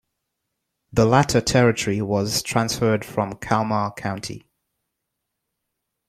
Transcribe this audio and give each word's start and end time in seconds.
The 0.91 1.05
latter 1.05 1.41
territory 1.41 2.01
was 2.01 2.41
transferred 2.41 3.05
from 3.05 3.35
Kalmar 3.37 3.91
County. 3.93 4.47